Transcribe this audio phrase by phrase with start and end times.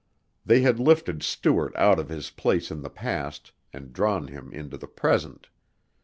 [0.43, 4.75] They had lifted Stuart out of his place in the past and drawn him into
[4.75, 5.47] the present.